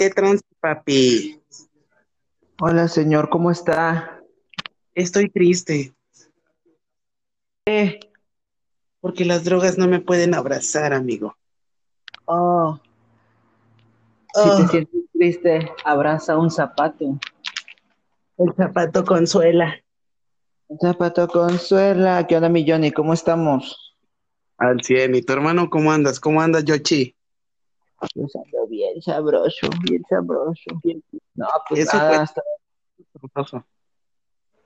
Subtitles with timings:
[0.00, 1.38] ¿Qué trans, papi?
[2.58, 4.18] Hola, señor, ¿cómo está?
[4.94, 5.92] Estoy triste.
[7.66, 8.00] Eh,
[9.02, 11.36] Porque las drogas no me pueden abrazar, amigo.
[12.24, 12.80] oh,
[14.32, 17.18] si Oh, te sientes triste, abraza un zapato.
[18.38, 19.84] el zapato consuela.
[20.68, 22.26] Un zapato consuela.
[22.26, 22.90] ¿Qué onda, mi Johnny?
[22.90, 23.98] ¿Cómo estamos?
[24.56, 25.14] Al 100.
[25.14, 26.18] ¿Y tu hermano cómo andas?
[26.18, 27.14] ¿Cómo andas, Yochi?
[28.00, 30.70] Ando bien sabroso, bien sabroso.
[30.82, 31.02] Bien...
[31.34, 32.42] No, pues Eso nada, fue- hasta...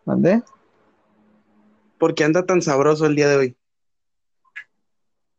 [0.04, 0.42] ¿Mande?
[1.98, 3.56] ¿Por qué anda tan sabroso el día de hoy?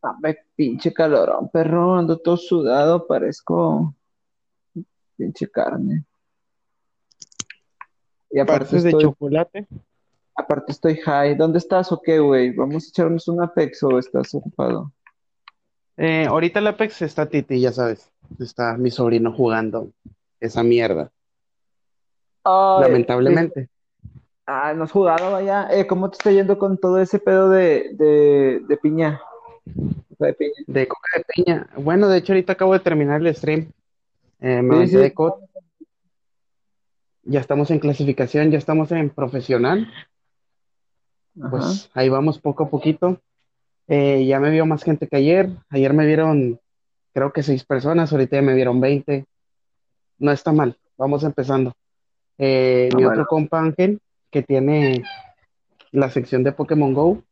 [0.02, 1.96] Dame pinche calorón, perro.
[1.96, 3.94] Ando todo sudado, parezco
[5.18, 6.06] pinche carne.
[8.32, 9.68] Y aparte Partes de estoy, chocolate.
[10.36, 11.36] aparte estoy high.
[11.36, 12.54] ¿Dónde estás o qué, güey?
[12.56, 14.92] ¿Vamos a echarnos un Apex o estás ocupado?
[15.98, 18.12] Eh, ahorita el Apex está Titi, ya sabes.
[18.40, 19.92] Está mi sobrino jugando
[20.40, 21.12] esa mierda.
[22.44, 23.70] Ay, Lamentablemente.
[24.46, 25.68] Ah, no has jugado, vaya.
[25.72, 29.22] Eh, ¿cómo te está yendo con todo ese pedo de, de, de piña?
[29.66, 30.54] De piña.
[30.68, 31.68] De coca de piña.
[31.78, 33.72] Bueno, de hecho, ahorita acabo de terminar el stream.
[34.42, 35.34] Eh, me Sí, de COD.
[37.24, 39.92] Ya estamos en clasificación, ya estamos en profesional.
[41.42, 41.50] Ajá.
[41.50, 43.20] Pues ahí vamos poco a poquito.
[43.88, 45.50] Eh, ya me vio más gente que ayer.
[45.70, 46.60] Ayer me vieron,
[47.14, 49.26] creo que seis personas, ahorita ya me vieron 20.
[50.20, 51.74] No está mal, vamos empezando.
[52.38, 53.22] Eh, Ah, mi bueno.
[53.22, 54.00] otro compa Ángel,
[54.32, 55.04] que tiene
[55.92, 57.24] la sección de Pokémon Go,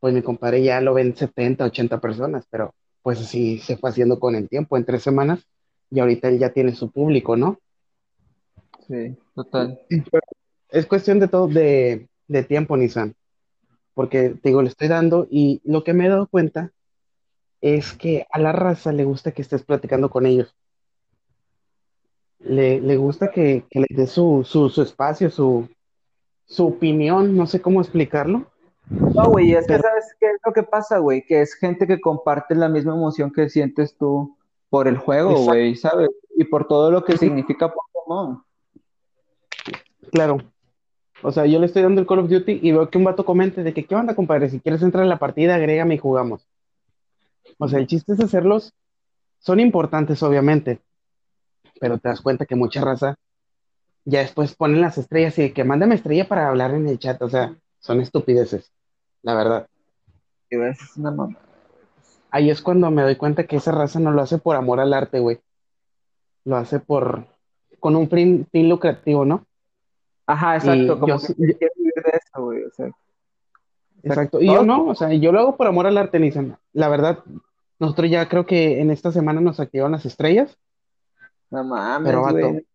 [0.00, 4.20] pues mi compadre ya lo ven 70, 80 personas, pero pues así se fue haciendo
[4.20, 5.46] con el tiempo, en tres semanas,
[5.90, 7.58] y ahorita él ya tiene su público, ¿no?
[8.86, 9.80] Sí, total.
[10.70, 13.14] Es cuestión de todo, de, de tiempo, Nissan,
[13.98, 16.70] porque te digo, le estoy dando, y lo que me he dado cuenta
[17.60, 20.54] es que a la raza le gusta que estés platicando con ellos.
[22.38, 25.68] Le, le gusta que, que le des su, su, su espacio, su,
[26.46, 28.46] su opinión, no sé cómo explicarlo.
[28.88, 31.26] No, güey, es que ¿sabes qué es lo que pasa, güey?
[31.26, 34.36] Que es gente que comparte la misma emoción que sientes tú
[34.70, 36.10] por el juego, güey, ¿sabes?
[36.36, 38.44] Y por todo lo que significa Pokémon.
[40.12, 40.38] Claro.
[41.22, 43.24] O sea, yo le estoy dando el Call of Duty y veo que un vato
[43.24, 44.50] comente de que, ¿qué onda, compadre?
[44.50, 46.46] Si quieres entrar a la partida, agrégame y jugamos.
[47.58, 48.72] O sea, el chiste es hacerlos.
[49.38, 50.80] Son importantes, obviamente,
[51.80, 53.16] pero te das cuenta que mucha raza
[54.04, 57.20] ya después ponen las estrellas y de que mándame estrella para hablar en el chat.
[57.22, 58.72] O sea, son estupideces,
[59.22, 59.66] la verdad.
[60.50, 61.36] Y ves, es una mamá.
[62.30, 64.92] Ahí es cuando me doy cuenta que esa raza no lo hace por amor al
[64.92, 65.40] arte, güey.
[66.44, 67.26] Lo hace por,
[67.80, 69.44] con un fin, fin lucrativo, ¿no?
[70.28, 72.90] Ajá, Y exacto, como yo que sí- quieres vivir de eso, güey, o sea.
[74.02, 74.40] Exacto.
[74.40, 76.56] Y yo no, o sea, yo lo hago por amor al arte, Nissan.
[76.72, 77.18] La verdad,
[77.78, 80.56] nosotros ya creo que en esta semana nos activaron las estrellas,
[81.50, 82.66] No mames, pero vato, güey.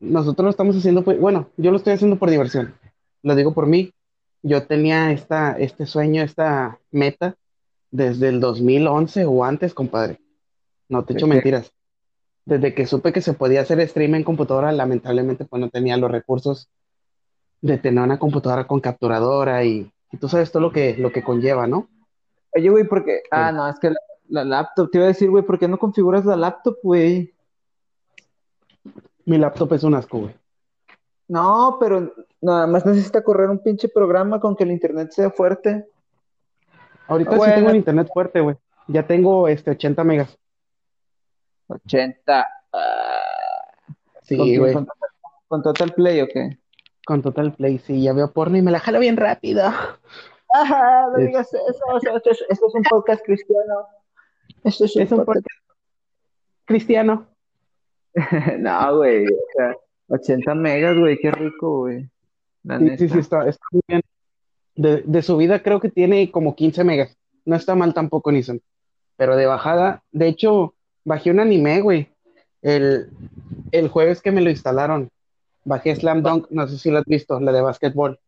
[0.00, 2.74] nosotros lo estamos haciendo, pues, bueno, yo lo estoy haciendo por diversión.
[3.22, 3.92] Lo digo por mí.
[4.42, 7.34] Yo tenía esta, este sueño, esta meta
[7.90, 10.20] desde el 2011 o antes, compadre.
[10.88, 11.72] No te ¿De echo mentiras.
[12.44, 16.10] Desde que supe que se podía hacer stream en computadora, lamentablemente pues no tenía los
[16.12, 16.68] recursos
[17.60, 21.22] de tener una computadora con capturadora y, y tú sabes todo lo que, lo que
[21.22, 21.88] conlleva, ¿no?
[22.54, 23.22] Oye, güey, porque.
[23.30, 23.96] Ah, no, es que la,
[24.28, 27.34] la laptop, te iba a decir, güey, ¿por qué no configuras la laptop, güey?
[29.24, 30.34] Mi laptop es un asco, güey.
[31.28, 35.88] No, pero nada más necesita correr un pinche programa con que el internet sea fuerte.
[37.08, 38.56] Ahorita sí tengo el internet fuerte, güey.
[38.88, 40.38] Ya tengo este 80 megas.
[41.68, 42.46] 80.
[42.72, 42.78] ah,
[43.86, 44.72] ¿con Sí, güey.
[44.72, 44.86] ¿Con,
[45.48, 46.58] con Total Play o qué?
[47.06, 49.62] Con Total Play, sí, ya veo porno y me la jalo bien rápido.
[50.52, 51.84] Ajá, no Es- digas eso.
[51.94, 53.86] o sea, Esto es, esto es un podcast cristiano.
[54.64, 55.46] Esto es un Es un podcast.
[56.64, 57.26] Cristiano.
[58.58, 59.26] No, güey.
[59.26, 59.76] O sea,
[60.08, 62.08] 80 megas, güey, qué rico, güey.
[62.64, 64.00] Sí, sí, sí, está, está muy bien.
[64.74, 67.16] De, de subida creo que tiene como 15 megas.
[67.44, 68.60] No está mal tampoco, Nissan.
[69.16, 70.74] Pero de bajada, de hecho,
[71.04, 72.08] bajé un anime, güey.
[72.62, 73.10] El,
[73.70, 75.08] el jueves que me lo instalaron.
[75.66, 78.20] Bajé Slam Dunk, no sé si lo has visto, la de básquetbol.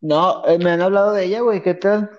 [0.00, 2.10] No, eh, me han hablado de ella, güey, ¿qué tal?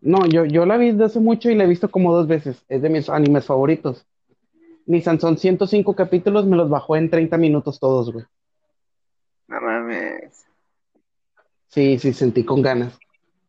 [0.00, 2.64] No, yo, yo la vi desde hace mucho y la he visto como dos veces.
[2.70, 4.06] Es de mis animes favoritos.
[4.86, 8.24] Nissan son 105 capítulos, me los bajó en 30 minutos todos, güey.
[9.48, 10.46] No mames.
[11.68, 12.98] Sí, sí, sentí con ganas.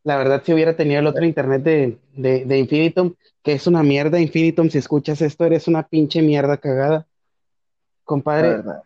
[0.03, 3.83] La verdad, si hubiera tenido el otro internet de, de, de Infinitum, que es una
[3.83, 6.95] mierda, Infinitum, si escuchas esto, eres una pinche mierda cagada.
[6.95, 7.06] La
[8.03, 8.83] Compadre, verdad.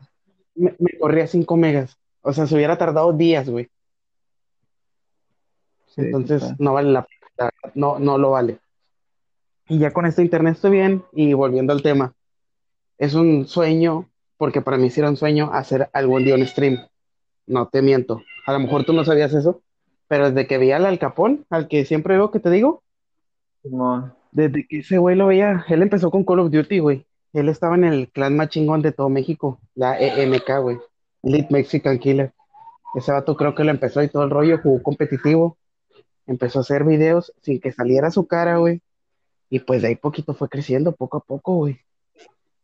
[0.55, 1.97] Me, me corría 5 megas.
[2.21, 3.69] O sea, se hubiera tardado días, güey.
[5.87, 8.59] Sí, Entonces, no vale la pena, no, no lo vale.
[9.67, 12.13] Y ya con este internet estoy bien, y volviendo al tema,
[12.97, 16.79] es un sueño, porque para mí sí era un sueño hacer algún día un stream.
[17.47, 18.21] No te miento.
[18.45, 19.61] A lo mejor tú no sabías eso,
[20.07, 22.83] pero desde que vi al Al Capón, al que siempre veo que te digo,
[23.63, 24.13] Simón.
[24.31, 27.05] desde que ese güey lo veía, él empezó con Call of Duty, güey.
[27.35, 30.77] Él estaba en el clan más chingón de todo México, la EMK, güey.
[31.21, 32.31] Elite Mexican Killer.
[32.93, 35.57] Ese vato creo que lo empezó y todo el rollo, jugó competitivo,
[36.27, 38.81] empezó a hacer videos sin que saliera su cara, güey.
[39.49, 41.81] Y pues de ahí poquito fue creciendo, poco a poco, güey.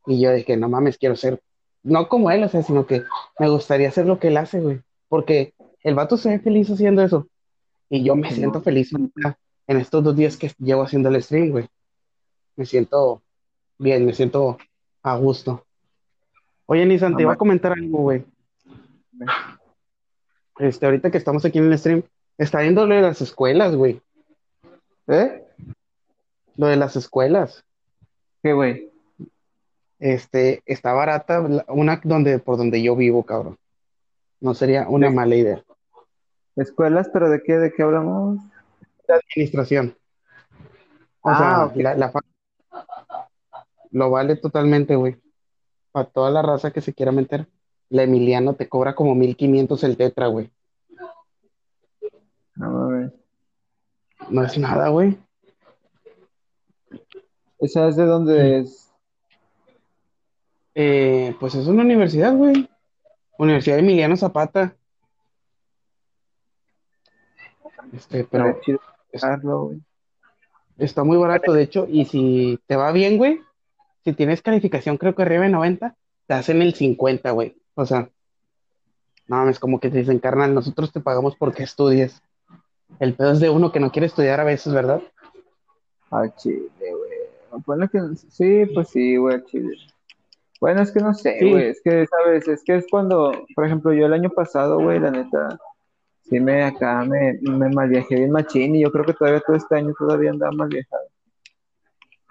[0.05, 1.41] Y yo dije, no mames, quiero ser,
[1.83, 3.03] no como él, o sea, sino que
[3.39, 4.79] me gustaría hacer lo que él hace, güey.
[5.09, 5.53] Porque
[5.83, 7.27] el vato se ve feliz haciendo eso.
[7.89, 11.67] Y yo me siento feliz en estos dos días que llevo haciendo el stream, güey.
[12.55, 13.21] Me siento
[13.81, 14.57] bien, me siento
[15.03, 15.65] a gusto.
[16.67, 18.23] Oye, Nisan, te iba a comentar algo, güey.
[20.59, 22.03] Este, ahorita que estamos aquí en el stream,
[22.37, 24.01] está viendo lo de las escuelas, güey.
[25.07, 25.43] ¿Eh?
[26.55, 27.65] Lo de las escuelas.
[28.43, 28.89] ¿Qué, güey?
[29.99, 33.57] Este, está barata una donde, por donde yo vivo, cabrón.
[34.39, 35.63] No sería una ¿De mala idea.
[36.55, 38.39] escuelas, pero de qué, de qué hablamos?
[39.07, 39.95] Administración.
[41.21, 42.11] O Ah, sea, la, la
[43.91, 45.17] lo vale totalmente, güey.
[45.91, 47.47] Para toda la raza que se quiera meter.
[47.89, 50.49] La Emiliano te cobra como 1500 el tetra, güey.
[52.55, 53.11] No mames.
[54.29, 55.17] No es nada, güey.
[57.59, 58.91] ¿Esa es de dónde es?
[60.73, 62.69] Eh, pues es una universidad, güey.
[63.37, 64.75] Universidad Emiliano Zapata.
[67.93, 68.79] Este, pero Estaría chido
[69.11, 69.81] es- buscarlo, güey.
[70.77, 71.85] está muy barato, de hecho.
[71.89, 73.41] Y si te va bien, güey,
[74.03, 75.95] si tienes calificación, creo que arriba de 90,
[76.27, 77.55] te hacen el 50, güey.
[77.75, 78.09] O sea,
[79.27, 82.21] no, es como que te dicen, carnal, nosotros te pagamos porque estudies.
[82.99, 85.01] El pedo es de uno que no quiere estudiar a veces, ¿verdad?
[86.09, 87.63] Al chile, güey.
[87.65, 87.99] Bueno, que
[88.29, 89.77] sí, pues sí, güey, chile.
[90.59, 91.49] Bueno, es que no sé, Sí.
[91.49, 92.47] güey, es que, ¿sabes?
[92.47, 95.57] Es que es cuando, por ejemplo, yo el año pasado, güey, la neta,
[96.23, 99.75] sí me acá me, me malviajé bien machín y yo creo que todavía todo este
[99.75, 101.03] año todavía andaba mal viajado.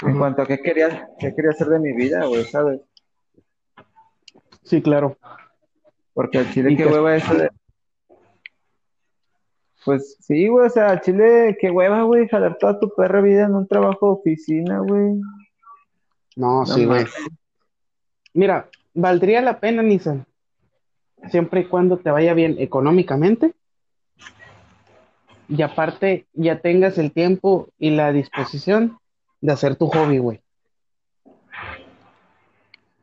[0.02, 2.81] En cuanto a qué quería, qué quería hacer de mi vida, güey, ¿sabes?
[4.62, 5.17] Sí, claro.
[6.14, 7.50] Porque al chile, qué que- hueva eso de...
[9.85, 13.44] Pues sí, güey, o sea, al chile, qué hueva, güey, jalar toda tu perra vida
[13.47, 15.14] en un trabajo de oficina, güey.
[16.37, 17.06] No, No sí, güey.
[18.35, 20.26] Mira, valdría la pena, Nissan,
[21.31, 23.55] siempre y cuando te vaya bien económicamente
[25.49, 29.00] y aparte ya tengas el tiempo y la disposición
[29.40, 30.40] de hacer tu hobby, güey.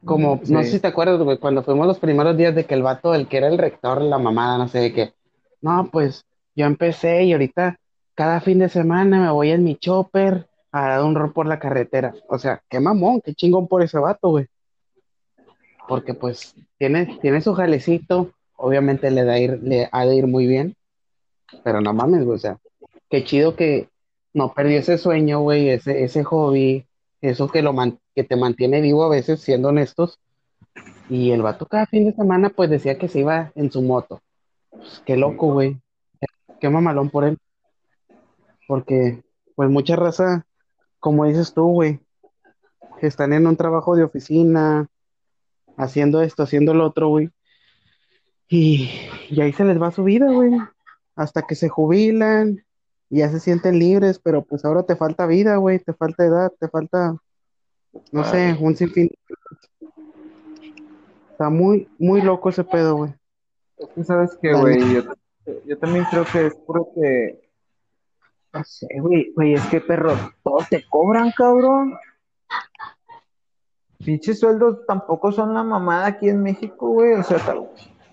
[0.06, 2.84] Como, no sé si te acuerdas, güey, cuando fuimos los primeros días de que el
[2.84, 5.14] vato, el que era el rector, la mamada, no sé de qué.
[5.62, 6.26] No, pues
[6.56, 7.78] yo empecé y ahorita
[8.16, 11.60] cada fin de semana me voy en mi chopper a dar un rol por la
[11.60, 12.14] carretera.
[12.30, 14.48] O sea, qué mamón, qué chingón por ese vato, güey.
[15.88, 20.48] Porque pues tiene, tiene su jalecito, obviamente le, da ir, le ha de ir muy
[20.48, 20.76] bien,
[21.64, 22.58] pero no mames, güey, o sea,
[23.10, 23.90] qué chido que
[24.38, 26.86] no perdió ese sueño, güey, ese, ese hobby,
[27.22, 30.20] eso que, lo man- que te mantiene vivo a veces, siendo honestos.
[31.10, 34.22] Y el vato cada fin de semana pues decía que se iba en su moto.
[34.70, 35.82] Pues, qué loco, güey.
[36.60, 37.40] Qué mamalón por él.
[38.68, 39.24] Porque
[39.56, 40.46] pues mucha raza,
[41.00, 42.00] como dices tú, güey,
[43.02, 44.88] están en un trabajo de oficina,
[45.78, 47.32] haciendo esto, haciendo lo otro, güey.
[48.50, 48.92] Y,
[49.32, 50.52] y ahí se les va su vida, güey.
[51.16, 52.64] Hasta que se jubilan,
[53.10, 56.52] y ya se sienten libres, pero pues ahora te falta vida, güey, te falta edad,
[56.60, 57.16] te falta,
[58.12, 59.10] no sé, un sinfín.
[61.32, 63.14] Está muy, muy loco ese pedo, güey.
[63.78, 65.04] Es que sabes que, güey, yo,
[65.66, 67.50] yo también creo que es porque,
[68.54, 71.94] no sé, güey, güey, es que perro, todos te cobran, cabrón.
[74.04, 77.70] Pinches sueldos tampoco son la mamada aquí en México, güey, o sea, tal-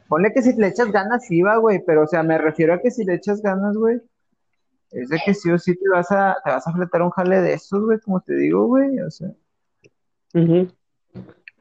[0.08, 2.80] ponle que si le echas ganas, sí va, güey, pero, o sea, me refiero a
[2.80, 4.00] que si le echas ganas, güey,
[4.94, 7.40] es de que sí o sí te vas a, te vas a fletar un jale
[7.40, 9.28] de esos, güey, como te digo, güey, o sea,
[10.34, 10.68] Ujú.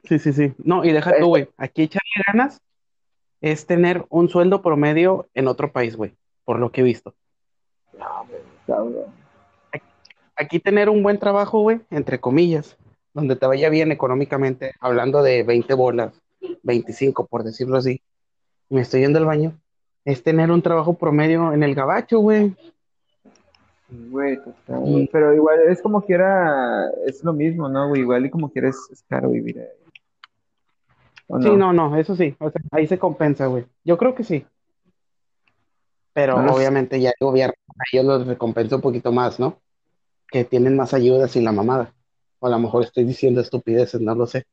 [0.02, 0.52] Sí, sí, sí.
[0.58, 1.48] No, y deja tú, güey.
[1.56, 2.60] Aquí echarle ganas
[3.40, 6.14] es tener un sueldo promedio en otro país, güey,
[6.44, 7.14] por lo que he visto.
[8.66, 9.14] cabrón.
[10.36, 12.76] Aquí tener un buen trabajo, güey, entre comillas,
[13.12, 16.20] donde te vaya bien económicamente, hablando de 20 bolas,
[16.64, 18.02] 25, por decirlo así.
[18.68, 19.56] Me estoy yendo al baño.
[20.04, 22.56] Es tener un trabajo promedio en el gabacho, güey.
[23.88, 28.00] Güey, total, güey, pero igual es como quiera, es lo mismo, ¿no, güey?
[28.00, 29.84] Igual y como quiera es, es caro vivir ahí.
[31.26, 32.34] ¿O Sí, no, no, eso sí.
[32.38, 33.64] O sea, ahí se compensa, güey.
[33.84, 34.46] Yo creo que sí.
[36.12, 36.58] Pero No lo sé.
[36.58, 39.58] obviamente ya el gobierno, a ellos los recompensa un poquito más, ¿no?
[40.28, 41.92] Que tienen más ayudas y la mamada.
[42.38, 44.46] O a lo mejor estoy diciendo estupideces, no lo sé.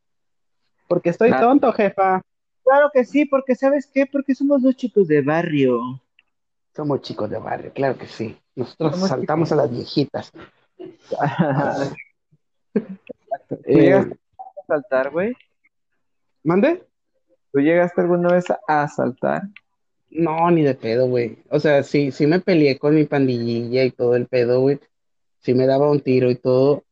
[0.88, 2.22] Porque estoy tonto, jefa.
[2.64, 4.06] Claro que sí, porque ¿sabes qué?
[4.06, 6.02] Porque somos dos chicos de barrio.
[6.76, 8.38] Somos chicos de barrio, claro que sí.
[8.56, 10.32] Nosotros saltamos a las viejitas.
[12.74, 15.34] ¿Tú Eh, llegaste a asaltar, güey?
[16.44, 16.84] ¿Mande?
[17.52, 19.44] ¿Tú llegaste alguna vez a asaltar?
[20.10, 21.38] No, ni de pedo, güey.
[21.50, 24.80] O sea, sí, sí me peleé con mi pandillilla y todo el pedo, güey.
[25.40, 26.84] Sí me daba un tiro y todo.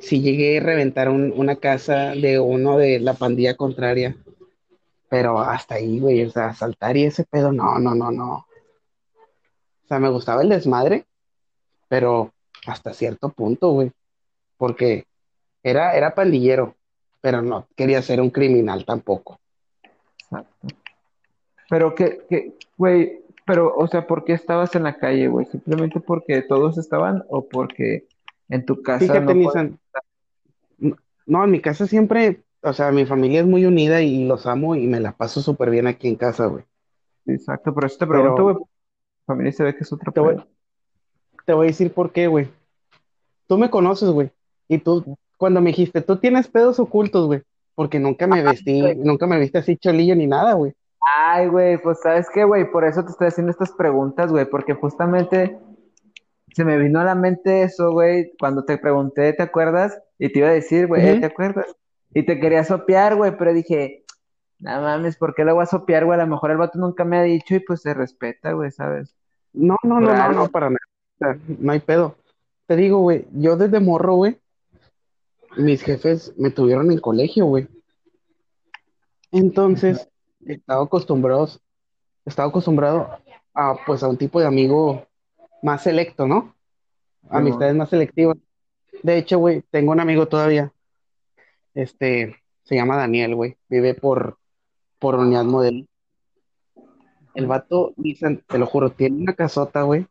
[0.00, 4.16] Sí llegué a reventar un- una casa de uno de la pandilla contraria.
[5.08, 6.24] Pero hasta ahí, güey.
[6.24, 8.46] O sea, asaltar y ese pedo, no, no, no, no.
[9.92, 11.04] O sea, me gustaba el desmadre,
[11.86, 12.32] pero
[12.66, 13.92] hasta cierto punto, güey.
[14.56, 15.04] Porque
[15.62, 16.76] era, era pandillero,
[17.20, 19.38] pero no quería ser un criminal tampoco.
[20.18, 20.68] Exacto.
[21.68, 25.44] Pero que, que, güey, pero, o sea, ¿por qué estabas en la calle, güey?
[25.44, 28.06] ¿Simplemente porque todos estaban o porque
[28.48, 29.78] en tu casa Fíjate, no
[31.26, 34.74] no, en mi casa siempre, o sea, mi familia es muy unida y los amo
[34.74, 36.64] y me la paso súper bien aquí en casa, güey.
[37.26, 38.56] Exacto, pero eso te Pero- pregunto, güey.
[38.56, 38.71] Tu
[39.26, 40.36] familia se ve que es otra Te voy,
[41.44, 42.48] te voy a decir por qué, güey.
[43.46, 44.30] Tú me conoces, güey.
[44.68, 47.42] Y tú, cuando me dijiste, tú tienes pedos ocultos, güey.
[47.74, 50.74] Porque nunca me vestí, nunca me viste así cholillo ni nada, güey.
[51.00, 52.70] Ay, güey, pues ¿sabes qué, güey?
[52.70, 55.58] Por eso te estoy haciendo estas preguntas, güey, porque justamente
[56.54, 59.98] se me vino a la mente eso, güey, cuando te pregunté, ¿te acuerdas?
[60.18, 61.20] Y te iba a decir, güey, Ujú.
[61.20, 61.66] ¿te acuerdas?
[62.14, 64.01] Y te quería sopear, güey, pero dije,
[64.62, 66.18] no mames, ¿por qué lo voy a sopear, güey?
[66.18, 69.16] A lo mejor el vato nunca me ha dicho y pues se respeta, güey, ¿sabes?
[69.52, 71.38] No, no, no, no, no, para nada.
[71.58, 72.16] No hay pedo.
[72.66, 74.38] Te digo, güey, yo desde morro, güey,
[75.56, 77.66] mis jefes me tuvieron en colegio, güey.
[79.32, 80.08] Entonces,
[80.46, 81.48] estaba acostumbrado,
[82.24, 83.18] estaba acostumbrado
[83.54, 85.08] a, pues, a un tipo de amigo
[85.60, 86.54] más selecto, ¿no?
[87.28, 88.36] Amistades más selectivas.
[89.02, 90.72] De hecho, güey, tengo un amigo todavía,
[91.74, 94.38] este, se llama Daniel, güey, vive por,
[95.02, 95.84] por Unidad Modelo.
[97.34, 100.06] El vato, dicen, te lo juro, tiene una casota, güey,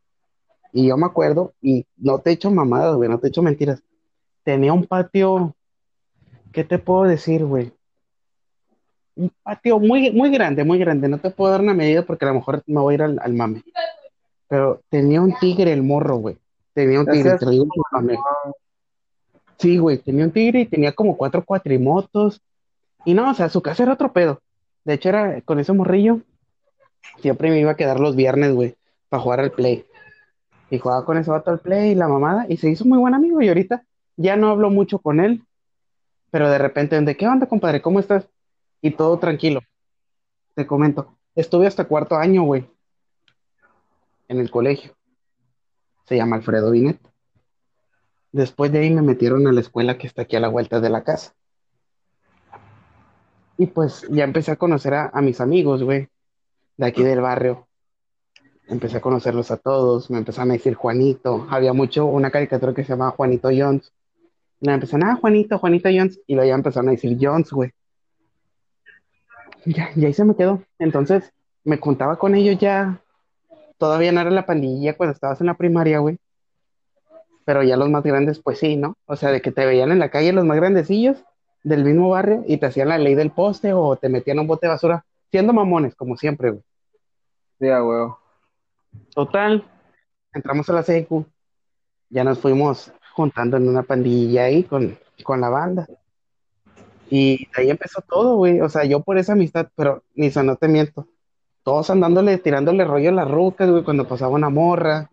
[0.73, 3.81] y yo me acuerdo, y no te echo mamadas, güey, no te echo mentiras.
[4.43, 5.55] Tenía un patio,
[6.51, 7.71] ¿qué te puedo decir, güey?
[9.15, 11.07] Un patio muy, muy grande, muy grande.
[11.07, 13.19] No te puedo dar una medida porque a lo mejor me voy a ir al,
[13.21, 13.63] al mame.
[14.49, 16.37] Pero tenía un tigre el morro, güey.
[16.73, 18.17] Tenía un tigre, te digo mame.
[19.57, 22.41] Sí, güey, tenía un tigre y tenía como cuatro cuatrimotos.
[23.05, 24.41] Y no, o sea, su casa era otro pedo.
[24.83, 26.21] De hecho, era con ese morrillo.
[27.19, 28.75] Siempre me iba a quedar los viernes, güey,
[29.09, 29.85] para jugar al play.
[30.69, 32.45] Y jugaba con ese vato al play y la mamada.
[32.49, 33.41] Y se hizo muy buen amigo.
[33.41, 33.83] Y ahorita
[34.17, 35.43] ya no hablo mucho con él.
[36.31, 37.81] Pero de repente, ¿de qué onda, compadre?
[37.81, 38.29] ¿Cómo estás?
[38.81, 39.61] Y todo tranquilo.
[40.55, 41.17] Te comento.
[41.35, 42.69] Estuve hasta cuarto año, güey.
[44.27, 44.93] En el colegio.
[46.05, 46.99] Se llama Alfredo Binet.
[48.31, 50.89] Después de ahí me metieron a la escuela que está aquí a la vuelta de
[50.89, 51.33] la casa.
[53.61, 56.07] Y pues ya empecé a conocer a, mis amigos, güey,
[56.77, 57.67] de aquí del barrio.
[58.67, 61.45] Empecé a conocerlos a todos, me empezaron a decir Juanito.
[61.47, 63.93] Había mucho, una caricatura que se llamaba Juanito Jones.
[64.61, 66.19] Y me empezaron, ah, Juanito, Juanito Jones.
[66.25, 67.69] Y luego ya empezaron a decir Jones, güey.
[69.63, 70.63] Y ahí se me quedó.
[70.79, 71.31] Entonces,
[71.63, 72.99] me contaba con ellos ya.
[73.77, 76.17] Todavía no era la pandilla cuando estabas en la primaria, güey.
[77.45, 78.95] Pero ya los más grandes, pues sí, ¿no?
[79.05, 81.23] O sea, de que te veían en la calle los más grandecillos
[81.63, 84.47] del mismo barrio y te hacían la ley del poste o te metían a un
[84.47, 86.63] bote de basura, siendo mamones, como siempre, güey.
[87.59, 88.19] Sí, a huevo.
[89.13, 89.63] Total,
[90.33, 91.25] entramos a la secu,
[92.09, 95.87] ya nos fuimos juntando en una pandilla ahí con, con la banda.
[97.09, 98.61] Y ahí empezó todo, güey.
[98.61, 101.07] O sea, yo por esa amistad, pero ni no te miento.
[101.63, 105.09] Todos andándole, tirándole rollo a las rucas, güey, cuando pasaba una morra.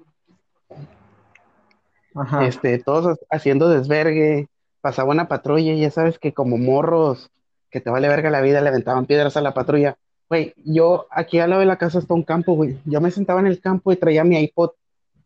[2.14, 2.46] Ajá.
[2.46, 4.48] Este, todos haciendo desvergue,
[4.80, 7.30] pasaba una patrulla y ya sabes que como morros
[7.70, 9.96] que te vale verga la vida, le aventaban piedras a la patrulla.
[10.28, 12.78] Güey, yo aquí al lado de la casa está un campo, güey.
[12.84, 14.70] Yo me sentaba en el campo y traía mi iPod,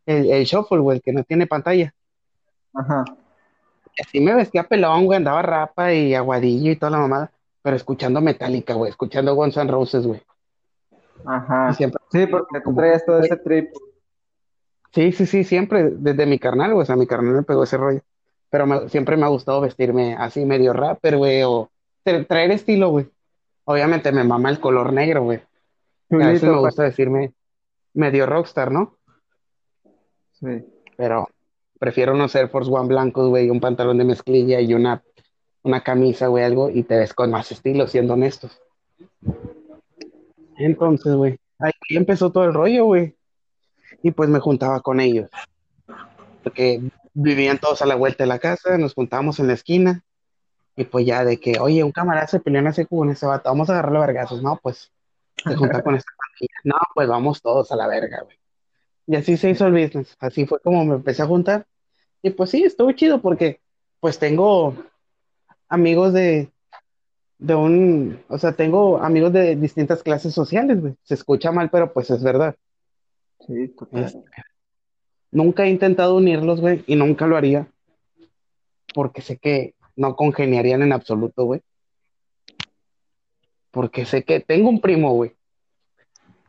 [0.06, 1.92] el, el shuffle, güey, que no tiene pantalla.
[2.75, 3.04] Ajá.
[4.00, 7.32] Así me vestía pelón, güey, andaba rapa y aguadillo y toda la mamada,
[7.62, 10.23] pero escuchando Metallica, güey, escuchando Guns N' Roses, güey.
[11.25, 11.73] Ajá.
[11.75, 13.71] Siempre, Sí, porque tú traías todo ese trip.
[14.92, 17.76] sí, sí, sí, siempre, desde mi carnal, güey, o sea, mi carnal me pegó ese
[17.76, 18.00] rollo.
[18.52, 21.71] Pero me- siempre me ha gustado vestirme así medio rapper, güey, o
[22.04, 23.09] tra- traer estilo, güey.
[23.64, 25.40] Obviamente me mama el color negro, güey.
[26.11, 27.32] A veces me gusta decirme
[27.94, 28.99] medio rockstar, ¿no?
[30.32, 30.66] Sí.
[30.99, 31.28] Pero
[31.78, 35.02] prefiero unos Air Force One blancos, güey, un pantalón de mezclilla y una,
[35.62, 38.61] una camisa, güey, algo, y te ves con más estilo, siendo honestos.
[40.59, 43.14] Entonces, güey, ahí empezó todo el rollo, güey.
[44.02, 45.30] Y pues me juntaba con ellos.
[46.42, 46.82] Porque
[47.14, 50.02] vivían todos a la vuelta de la casa, nos juntábamos en la esquina.
[50.76, 53.50] Y pues ya de que, oye, un camarada se peleó en ese con ese vato,
[53.50, 54.42] vamos a agarrarlo a vergazos.
[54.42, 54.90] No, pues
[55.45, 56.61] se junta con esta pandilla.
[56.64, 58.37] No, pues vamos todos a la verga, güey.
[59.07, 60.16] Y así se hizo el business.
[60.21, 61.66] Así fue como me empecé a juntar.
[62.23, 63.61] Y pues sí, estuvo chido porque
[64.00, 64.75] pues tengo
[65.69, 66.50] amigos de,
[67.38, 70.95] de un, o sea, tengo amigos de distintas clases sociales, güey.
[71.02, 72.54] Se escucha mal, pero pues es verdad.
[73.47, 74.04] Sí, total.
[74.04, 74.23] Este,
[75.32, 77.66] nunca he intentado unirlos, güey, y nunca lo haría.
[78.94, 81.62] Porque sé que no congeniarían en absoluto, güey.
[83.72, 85.34] Porque sé que tengo un primo, güey.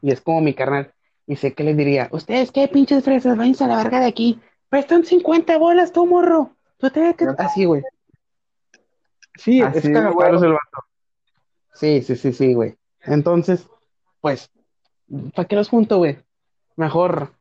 [0.01, 0.93] Y es como mi carnal.
[1.25, 4.39] Y sé que les diría, ustedes qué pinches fresas, váyanse a la verga de aquí.
[4.67, 6.51] Prestan 50 bolas, tú morro.
[6.77, 7.25] Tú te que...
[7.37, 7.81] Así, güey.
[9.37, 10.83] Sí, Así es cagapalos el vato.
[11.73, 12.75] Sí, sí, sí, sí, güey.
[13.01, 13.67] Entonces,
[14.19, 14.51] pues,
[15.33, 16.17] ¿para qué los junto, güey?
[16.75, 17.31] Mejor,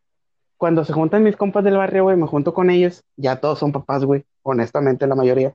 [0.62, 3.02] cuando se juntan mis compas del barrio, güey, me junto con ellos.
[3.16, 4.24] Ya todos son papás, güey.
[4.44, 5.52] Honestamente, la mayoría.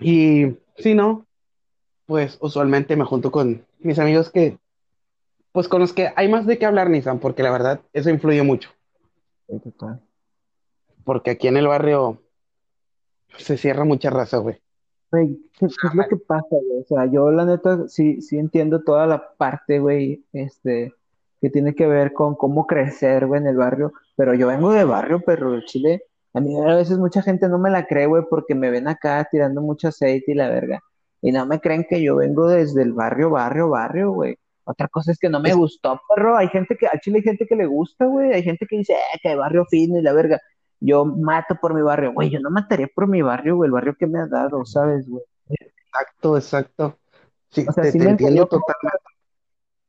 [0.00, 1.26] Y si no,
[2.06, 4.56] pues usualmente me junto con mis amigos que,
[5.52, 8.42] pues con los que hay más de qué hablar, Nissan, porque la verdad, eso influye
[8.42, 8.70] mucho.
[11.04, 12.22] Porque aquí en el barrio
[13.36, 14.58] se cierra mucha raza, güey.
[15.10, 16.80] Güey, ¿qué, qué es lo que pasa, güey?
[16.80, 20.94] O sea, yo la neta sí, sí entiendo toda la parte, güey, este,
[21.40, 24.84] que tiene que ver con cómo crecer, güey, en el barrio, pero yo vengo de
[24.84, 26.02] barrio, perro, de Chile.
[26.34, 29.26] A mí a veces mucha gente no me la cree, güey, porque me ven acá
[29.30, 30.80] tirando mucho aceite y la verga.
[31.20, 34.36] Y no me creen que yo vengo desde el barrio, barrio, barrio, güey.
[34.64, 36.36] Otra cosa es que no me Es, gustó, perro.
[36.36, 38.32] Hay gente que, a Chile hay gente que le gusta, güey.
[38.32, 40.38] Hay gente que dice, eh, que barrio fino y la verga.
[40.80, 42.30] Yo mato por mi barrio, güey.
[42.30, 45.24] Yo no mataría por mi barrio, güey, el barrio que me ha dado, ¿sabes, güey?
[45.48, 46.98] exacto, exacto.
[47.50, 48.98] Sí, O sea, te, sí te entiendo totalmente.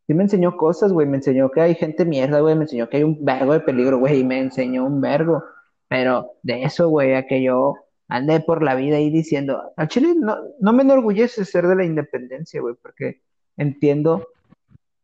[0.09, 1.05] Sí me enseñó cosas, güey.
[1.05, 2.55] Me enseñó que hay gente mierda, güey.
[2.55, 4.21] Me enseñó que hay un vergo de peligro, güey.
[4.21, 5.43] Y me enseñó un vergo.
[5.87, 7.75] Pero de eso, güey, a que yo
[8.07, 11.85] ande por la vida ahí diciendo, a Chile no, no me enorgullece ser de la
[11.85, 13.21] independencia, güey, porque
[13.55, 14.25] entiendo,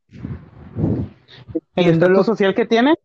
[0.10, 2.96] El entiendo lo social que tiene,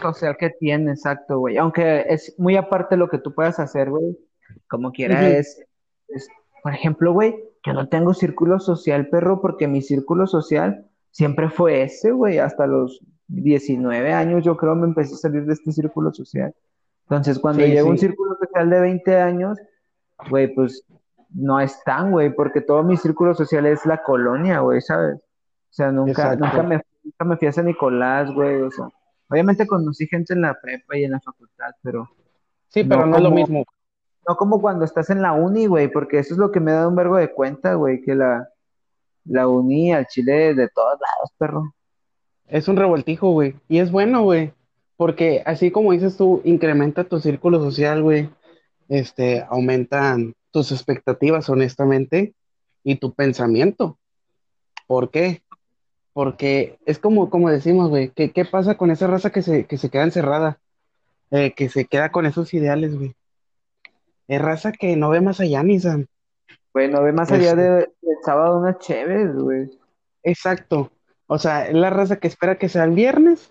[0.00, 1.56] social que tiene, exacto, güey.
[1.56, 4.16] Aunque es muy aparte lo que tú puedas hacer, güey.
[4.68, 5.64] Como quiera es,
[6.06, 6.28] es,
[6.62, 7.34] por ejemplo, güey,
[7.66, 12.38] yo no tengo círculo social, perro, porque mi círculo social siempre fue ese, güey.
[12.38, 16.54] Hasta los 19 años yo creo me empecé a salir de este círculo social.
[17.08, 19.58] Entonces, cuando Sí, llega un círculo social de 20 años,
[20.30, 20.84] güey, pues
[21.30, 25.16] no es tan, güey, porque todo mi círculo social es la colonia, güey, ¿sabes?
[25.16, 28.86] O sea, nunca, nunca me, nunca me fui a San Nicolás, güey, o sea,
[29.28, 32.08] obviamente conocí gente en la prepa y en la facultad, pero
[32.68, 33.64] Sí, pero no no es lo mismo.
[34.28, 36.88] no como cuando estás en la uni, güey, porque eso es lo que me da
[36.88, 38.48] un vergo de cuenta, güey, que la,
[39.24, 41.74] la uni al Chile de todos lados, perro.
[42.46, 43.56] Es un revoltijo, güey.
[43.68, 44.52] Y es bueno, güey.
[44.96, 48.30] Porque así como dices tú, incrementa tu círculo social, güey.
[48.88, 52.34] Este, aumentan tus expectativas, honestamente,
[52.84, 53.98] y tu pensamiento.
[54.86, 55.42] ¿Por qué?
[56.12, 59.78] Porque es como, como decimos, güey, ¿qué, qué pasa con esa raza que se, que
[59.78, 60.60] se queda encerrada?
[61.30, 63.16] Eh, que se queda con esos ideales, güey.
[64.28, 65.80] Es raza que no ve más allá, ni
[66.74, 66.80] Sam.
[66.82, 67.70] Güey, no ve más allá Este, de,
[68.02, 69.70] del sábado unas chéves, güey.
[70.22, 70.90] exacto.
[71.26, 73.50] O sea, es la raza que espera que sea el viernes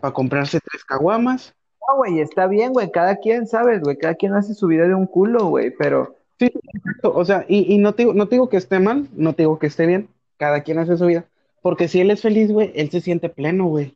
[0.00, 1.54] para comprarse tres caguamas.
[1.88, 3.96] No, güey, está bien, güey, cada quien, ¿sabes, güey?
[3.98, 7.12] Cada quien hace su vida de un culo, güey, pero Sí, exacto.
[7.14, 9.42] O sea, y, y no te, digo- no te digo que esté mal, no te
[9.42, 10.08] digo que esté bien.
[10.38, 11.24] Cada quien hace su vida.
[11.62, 13.94] Porque si él es feliz, güey, él se siente pleno, güey.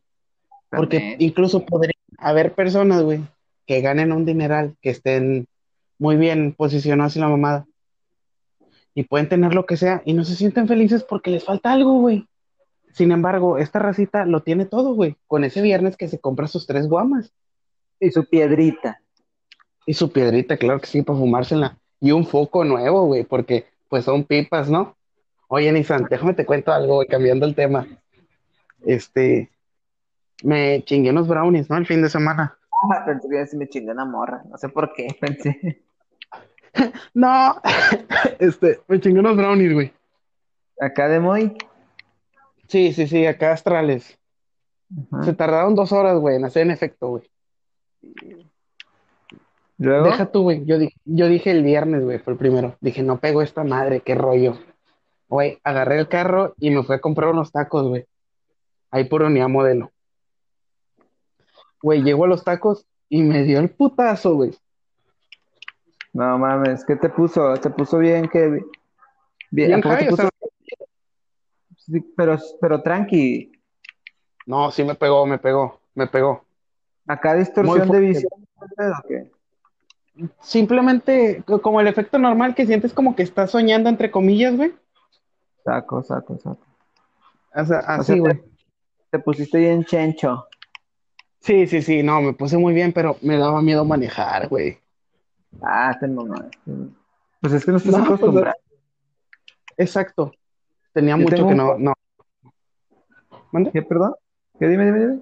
[0.71, 3.19] Porque incluso podría haber personas, güey,
[3.67, 5.45] que ganen un dineral, que estén
[5.99, 7.65] muy bien posicionados en la mamada
[8.93, 11.99] y pueden tener lo que sea y no se sienten felices porque les falta algo,
[11.99, 12.27] güey.
[12.93, 16.67] Sin embargo, esta racita lo tiene todo, güey, con ese viernes que se compra sus
[16.67, 17.31] tres guamas
[17.99, 19.01] Y su piedrita.
[19.85, 24.05] y su piedrita, claro que sí, para fumársela y un foco nuevo, güey, porque pues
[24.05, 24.95] son pipas, ¿no?
[25.47, 27.87] Oye, Nissan, déjame te cuento algo, güey, cambiando el tema.
[28.85, 29.49] Este,
[30.43, 31.77] me chingué unos brownies, ¿no?
[31.77, 32.57] El fin de semana.
[32.91, 35.83] Ah, pensé que me chingó una morra, no sé por qué, pensé.
[37.13, 37.61] No,
[38.39, 39.93] este, me chingué unos brownies, güey.
[40.79, 41.57] Acá de Moy.
[42.67, 44.17] Sí, sí, sí, acá astrales.
[45.23, 47.23] Se tardaron dos horas, güey, en hacer en efecto, güey.
[50.03, 50.63] Deja tú, güey.
[50.65, 52.75] Yo, di- yo dije el viernes, güey, fue el primero.
[52.81, 54.59] Dije, no pego esta madre, qué rollo.
[55.27, 58.05] Güey, agarré el carro y me fui a comprar unos tacos, güey.
[58.91, 59.91] Ahí por unidad modelo.
[61.81, 64.51] Güey, llego a los tacos y me dio el putazo, güey.
[66.13, 67.53] No mames, ¿qué te puso?
[67.55, 68.27] ¿Te puso bien?
[68.27, 68.61] ¿Qué?
[69.51, 70.21] Bien, ¿a Bien poco te o puso?
[70.23, 70.31] sea,
[71.77, 73.51] Sí, pero, pero tranqui,
[74.45, 76.45] no, sí me pegó, me pegó, me pegó.
[77.07, 78.29] acá distorsión de visión,
[80.41, 84.73] simplemente co- como el efecto normal que sientes como que estás soñando, entre comillas, güey.
[85.63, 86.65] Saco, saco, saco.
[87.55, 88.41] O sea, O sea, así, güey.
[89.09, 90.47] Te pusiste bien chencho.
[91.39, 94.77] Sí, sí, sí, no, me puse muy bien, pero me daba miedo manejar, güey.
[95.61, 96.57] Ah, te mamaste.
[97.41, 98.55] Pues es que no estás No, pues, acostumbrado.
[99.77, 100.31] Exacto.
[100.93, 101.93] Tenía Yo mucho tengo que no, no.
[103.51, 103.71] ¿Mande?
[103.71, 104.13] ¿Qué, perdón?
[104.59, 104.67] ¿Qué?
[104.67, 105.19] Dime, dime, dime.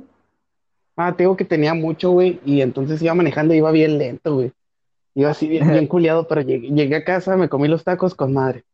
[0.95, 4.35] Ah, te digo que tenía mucho, güey, y entonces iba manejando y iba bien lento,
[4.35, 4.51] güey.
[5.15, 8.33] Iba así bien, bien culiado, pero llegué, llegué a casa, me comí los tacos con
[8.33, 8.65] madre.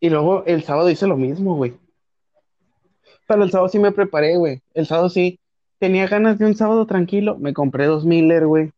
[0.00, 1.74] Y luego el sábado hice lo mismo, güey.
[3.26, 4.62] Pero el sábado sí me preparé, güey.
[4.72, 5.38] El sábado sí
[5.78, 7.36] tenía ganas de un sábado tranquilo.
[7.38, 8.72] Me compré dos Miller, güey.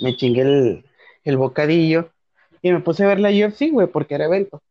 [0.00, 0.84] Me chingué el,
[1.24, 2.10] el bocadillo
[2.62, 4.62] y me puse a ver la UFC, güey, porque era evento.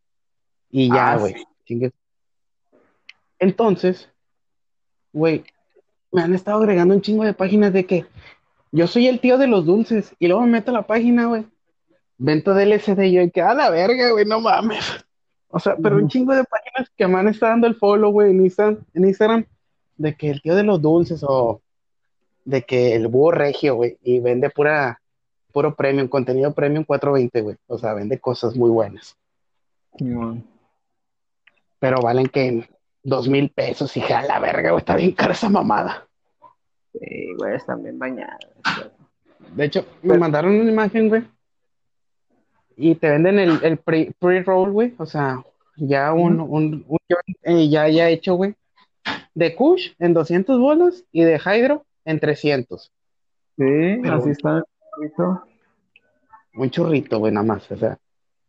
[0.70, 1.34] Y ya, Ah, güey.
[1.34, 1.46] sí.
[1.66, 1.92] chingué.
[3.40, 4.10] Entonces,
[5.14, 5.44] güey,
[6.12, 8.06] me han estado agregando un chingo de páginas de que
[8.72, 10.16] yo soy el tío de los dulces.
[10.20, 11.46] Y luego me meto a la página, güey.
[12.18, 14.80] Vento del LCD y yo, y que a la verga, güey, no mames.
[15.50, 18.32] O sea, pero un chingo de páginas que me han estado dando el follow, güey,
[18.32, 19.46] en Instagram, en Instagram,
[19.96, 21.62] de que el tío de los dulces o
[22.44, 25.00] de que el búho regio, güey, y vende pura,
[25.58, 27.56] puro premium, contenido premium 420, güey.
[27.66, 29.18] O sea, vende cosas muy buenas.
[31.80, 32.70] Pero valen que
[33.02, 36.08] dos mil pesos, hija de la verga, güey, está bien cara esa mamada.
[36.94, 38.52] Sí, güey, están bien bañados.
[39.56, 41.24] De hecho, me mandaron una imagen, güey,
[42.76, 45.44] y te venden el, el pre- pre-roll, güey, o sea,
[45.76, 46.86] ya un, un,
[47.44, 48.54] eh, ya, ya hecho, güey,
[49.34, 52.84] de Kush en 200 bolas y de Hydro en 300.
[52.84, 52.90] Sí,
[53.58, 54.64] Pero- así está.
[56.58, 57.98] Un churrito, güey, nada más, o sea,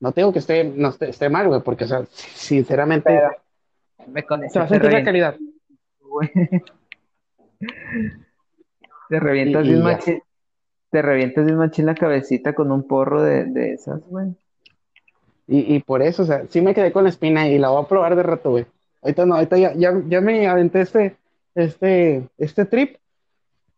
[0.01, 3.31] no tengo que esté, no esté, esté mal, güey, porque, o sea, sinceramente, Pero-
[4.12, 5.37] Me se va a sentir la calidad.
[6.01, 6.31] güey.
[9.09, 9.92] Te revientas Y- y bien ya.
[9.92, 10.23] machín.
[10.90, 14.29] Te revientas bien machín la cabecita con un porro de, de esas, güey.
[15.47, 17.83] Y, y por eso, o sea, sí me quedé con la espina y la voy
[17.83, 18.66] a probar de rato, güey.
[19.03, 21.16] Ahorita no, ahorita ya, ya, ya me aventé este,
[21.55, 22.97] este, este trip,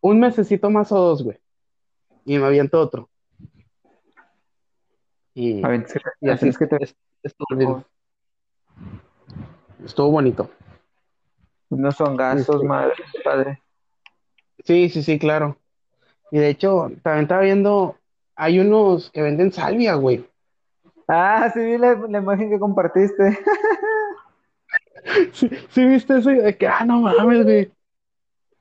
[0.01, 1.37] un mesecito más o dos, güey.
[2.25, 3.09] Y me aviento otro.
[5.35, 7.85] Y, A ver, es que- y así es que te es- estuvo.
[9.85, 10.51] Estuvo bonito.
[11.71, 12.67] unos hongazos, Sí.
[12.67, 13.63] madre, padre.
[14.65, 15.57] Sí, sí, sí, claro.
[16.33, 17.97] Y de hecho, también estaba viendo,
[18.35, 20.29] hay unos que venden salvia, güey.
[21.07, 23.39] Ah, sí vi la, la imagen que compartiste.
[25.33, 27.61] Sí, sí, viste eso, de que, ah, no mames, güey.
[27.63, 27.71] Y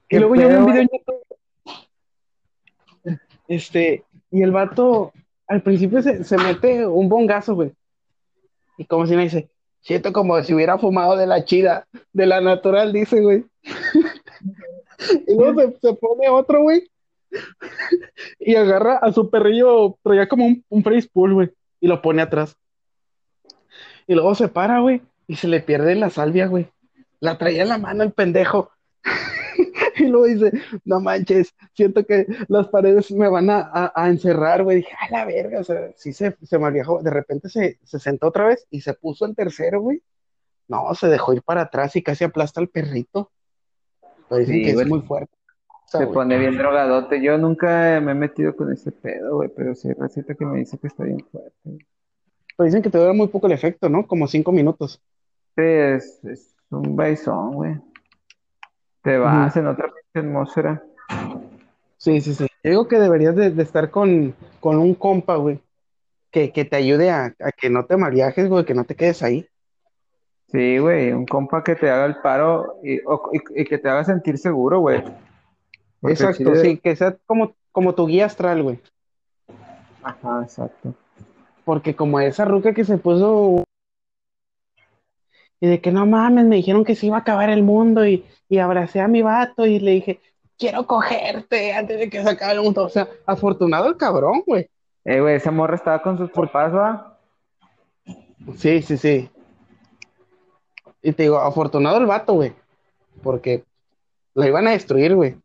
[0.08, 0.90] ¿Qué luego yo vi un video en
[3.04, 3.20] YouTube.
[3.48, 5.12] Este, y el vato
[5.50, 7.74] al principio se, se mete un bongazo, güey.
[8.78, 9.50] Y como si me dice,
[9.82, 13.46] siento como si hubiera fumado de la chida, de la natural, dice, güey.
[15.28, 16.92] Y luego se, se pone otro, güey.
[18.38, 21.50] Y agarra a su perrillo, traía como un, un face güey.
[21.80, 22.58] Y lo pone atrás.
[24.08, 25.02] Y luego se para, güey.
[25.26, 26.68] Y se le pierde la salvia, güey.
[27.22, 28.72] La traía en la mano el pendejo.
[30.00, 30.52] Y luego dice,
[30.86, 34.78] no manches, siento que las paredes me van a, a- a encerrar, güey.
[34.78, 37.02] Dije, a la verga, o sea, sí se, se mal viajó.
[37.04, 40.02] De repente se, se sentó otra vez y se puso el tercero, güey.
[40.68, 43.32] No, se dejó ir para atrás y casi aplasta al perrito.
[44.30, 44.84] Pero dicen Sí, que güey.
[44.86, 45.34] es muy fuerte.
[45.68, 46.14] O sea, Se güey.
[46.14, 47.22] pone bien drogadote.
[47.22, 50.60] Yo nunca me he metido con ese pedo, güey, pero sí hay receta que me
[50.60, 51.56] dice que está bien fuerte.
[51.64, 54.06] Pero dicen que te dura muy poco el efecto, ¿no?
[54.06, 55.02] Como cinco minutos.
[55.56, 57.76] Sí, es, es un baizón, güey.
[59.10, 60.84] Te vas en otra atmósfera.
[61.98, 62.46] Sí, sí, sí.
[62.64, 65.60] Yo digo que deberías de, de estar con, con un compa, güey,
[66.30, 68.94] que, que te ayude a, a que no te mal viajes, güey, que no te
[68.96, 69.48] quedes ahí.
[70.50, 73.90] Sí, güey, un compa que te haga el paro y, o- y- y que te
[73.90, 75.04] haga sentir seguro, güey.
[76.00, 78.80] Porque Exacto, sí, que sea como, como tu guía astral, güey.
[80.04, 80.94] Ajá, exacto.
[81.66, 83.64] Porque como esa ruca que se puso
[85.62, 88.26] y de que no mames, me dijeron que se iba a acabar el mundo y,
[88.48, 90.20] y abracé a mi vato y le dije,
[90.58, 92.86] quiero cogerte antes de que se acabe el mundo.
[92.86, 94.70] O sea, afortunado el cabrón, güey.
[95.06, 97.18] Eh, güey, esa morra estaba con sus papás, ¿va?
[98.58, 99.30] Sí, sí, sí.
[101.02, 102.54] Y te digo, afortunado el vato, güey.
[103.24, 103.64] Porque
[104.34, 105.38] la iban a destruir, güey.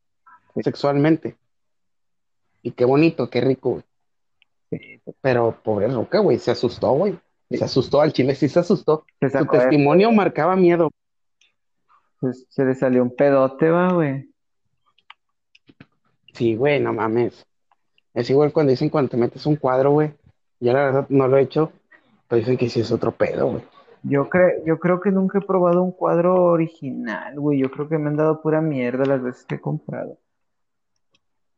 [0.62, 1.36] Sexualmente.
[2.62, 3.84] Y qué bonito, qué rico, güey.
[5.20, 7.18] Pero pobre Roca, güey, se asustó, güey.
[7.50, 9.04] Se asustó al chile, sí se asustó.
[9.20, 10.90] se Su de- testimonio marcaba miedo.
[12.20, 14.28] pues, se le salió un pedote, va, güey.
[16.32, 17.46] Sí, güey, no mames.
[18.14, 20.12] Es igual cuando dicen cuando te metes un cuadro, güey.
[20.60, 21.72] Yo la verdad no lo he hecho,
[22.28, 23.62] pero dicen que sí es otro pedo, güey.
[24.02, 27.58] Yo, cre yo creo que nunca he probado un cuadro original, güey.
[27.60, 30.18] Yo creo que me han dado pura mierda las veces que he comprado.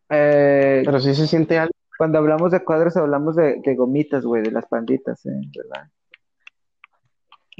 [0.09, 4.42] Eh, Pero sí se siente algo, Cuando hablamos de cuadros, hablamos de, de gomitas, güey,
[4.42, 5.40] de las panditas, ¿eh?
[5.56, 5.88] ¿verdad?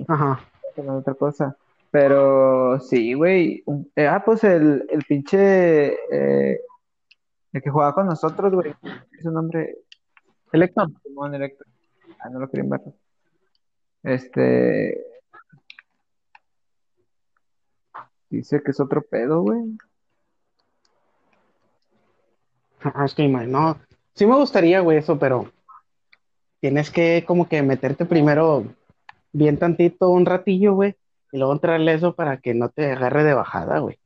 [0.09, 0.40] Ajá.
[0.77, 1.57] Otra cosa.
[1.90, 3.64] Pero sí, güey.
[3.94, 5.94] eh, ah, pues el, el pinche.
[6.12, 6.61] eh,
[7.53, 8.75] el que jugaba con nosotros, güey.
[9.18, 9.79] Es un nombre.
[11.03, 11.66] Simón Electro.
[12.20, 12.92] Ah, no lo quería invertir.
[14.03, 15.03] Este.
[18.29, 19.79] Dice que es otro pedo, güey.
[22.83, 23.79] Ah, es que no.
[24.17, 25.53] Sí me gustaría, güey, eso, pero
[26.61, 28.65] tienes que como que meterte primero
[29.33, 30.97] bien tantito un ratillo, güey,
[31.33, 33.99] y luego entrarle eso para que no te agarre de bajada, güey.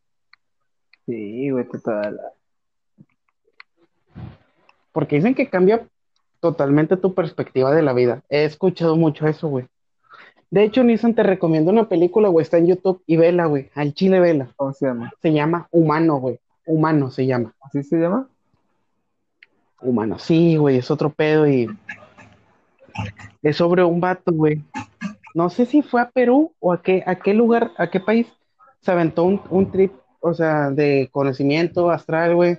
[1.06, 2.20] Sí, güey, total.
[4.90, 5.86] Porque dicen que cambia
[6.40, 8.24] totalmente tu perspectiva de la vida.
[8.28, 9.66] He escuchado mucho eso, güey.
[10.50, 13.94] De hecho, Nissan te recomiendo una película, güey, está en YouTube y vela, güey, al
[13.94, 14.48] chile vela.
[14.56, 15.12] ¿Cómo se llama?
[15.22, 16.40] Se llama Humano, güey.
[16.66, 17.54] Humano se llama.
[17.60, 18.28] ¿Así se llama?
[19.82, 21.68] Humano, sí, güey, es otro pedo y
[23.42, 24.62] es sobre un vato, güey.
[25.34, 28.26] No sé si fue a Perú o a qué, a qué lugar, a qué país
[28.80, 32.58] se aventó un, un trip, o sea, de conocimiento astral, güey,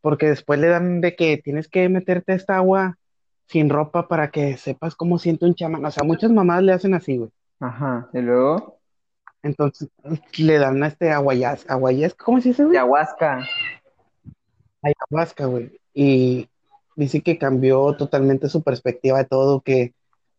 [0.00, 2.98] porque después le dan de que tienes que meterte a esta agua
[3.46, 5.84] sin ropa para que sepas cómo siente un chamán.
[5.84, 7.30] O sea, muchas mamás le hacen así, güey.
[7.58, 8.08] Ajá.
[8.12, 8.78] Y luego.
[9.42, 9.88] Entonces
[10.38, 12.76] le dan a este aguayas, aguayas, ¿cómo se dice, güey?
[12.76, 13.46] Ayahuasca.
[14.82, 15.79] ayahuasca, güey.
[16.02, 16.48] Y
[16.96, 19.92] dice que cambió totalmente su perspectiva de todo, que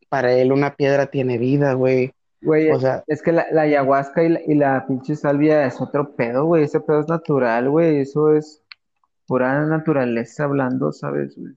[0.10, 2.14] para él una piedra tiene vida, güey.
[2.42, 5.80] Güey, O sea, es que la, la ayahuasca y la, y la pinche salvia es
[5.80, 6.64] otro pedo, güey.
[6.64, 8.00] Ese pedo es natural, güey.
[8.00, 8.64] Eso es
[9.28, 11.54] pura naturaleza hablando, ¿sabes, güey?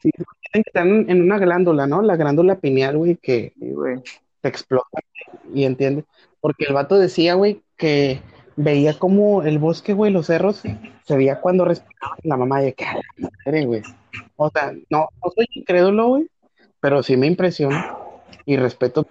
[0.00, 0.10] sí,
[0.52, 2.00] están en una glándula, ¿no?
[2.02, 3.96] La glándula pineal, güey, que Sí, güey.
[4.40, 5.00] te explota
[5.52, 6.04] y entiende.
[6.40, 8.20] Porque el vato decía, güey, que
[8.56, 10.62] veía como el bosque, güey, los cerros,
[11.04, 13.82] se veía cuando respiraba la mamá de que, "A la madre, güey.
[14.36, 16.30] O sea, no, no soy incrédulo, güey,
[16.80, 17.96] pero sí me impresiona
[18.44, 19.06] y respeto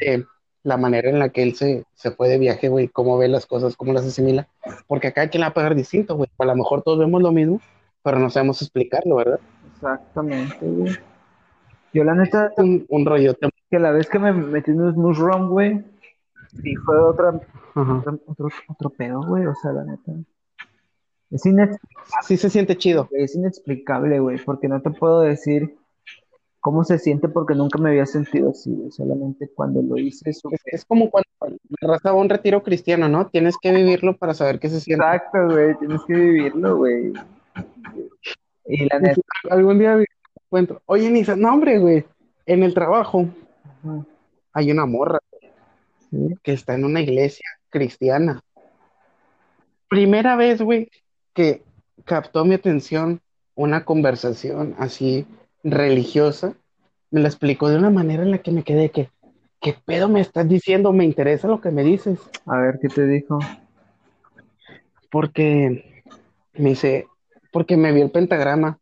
[0.00, 0.24] eh,
[0.62, 3.46] la manera en la que él se, se fue de viaje, güey, cómo ve las
[3.46, 4.48] cosas, cómo las asimila,
[4.86, 6.28] porque acá quien la va a pagar distinto, güey.
[6.38, 7.60] A lo mejor todos vemos lo mismo,
[8.02, 9.40] pero no sabemos explicarlo, ¿verdad?
[9.74, 10.96] Exactamente, güey.
[11.92, 13.48] Yo la neta, Un, un rollote.
[13.70, 15.82] que la vez que me metí en un snooze room, güey,
[16.62, 17.40] sí fue otra,
[17.74, 19.46] otro, otro, otro pedo, güey.
[19.46, 20.12] O sea, la neta.
[21.30, 21.78] Es, inex-
[22.22, 23.08] Sí se siente chido.
[23.12, 25.76] es inexplicable, güey, porque no te puedo decir
[26.60, 28.90] cómo se siente porque nunca me había sentido así, güey.
[28.90, 30.56] Solamente cuando lo hice, supe.
[30.56, 31.28] Es, es como cuando
[31.80, 33.26] raza un retiro cristiano, ¿no?
[33.28, 35.04] Tienes que vivirlo para saber qué se siente.
[35.04, 37.12] Exacto, güey, tienes que vivirlo, güey.
[38.66, 39.98] Y la neta, Algún día
[40.46, 40.82] encuentro.
[40.86, 42.04] Oye, Nisa, no, hombre, güey.
[42.46, 43.26] En el trabajo
[43.64, 44.04] ajá,
[44.54, 45.18] hay una morra
[46.42, 48.40] que está en una iglesia cristiana.
[49.88, 50.90] Primera vez, güey,
[51.34, 51.62] que
[52.04, 53.20] captó mi atención
[53.54, 55.26] una conversación así
[55.64, 56.54] religiosa.
[57.10, 59.10] Me la explicó de una manera en la que me quedé que,
[59.60, 60.92] ¿qué pedo me estás diciendo?
[60.92, 62.18] Me interesa lo que me dices.
[62.46, 63.38] A ver, ¿qué te dijo?
[65.10, 66.02] Porque
[66.54, 67.06] me dice,
[67.52, 68.78] porque me vio el pentagrama.